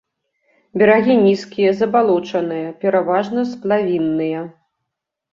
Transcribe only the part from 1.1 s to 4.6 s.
нізкія, забалочаныя, пераважна сплавінныя.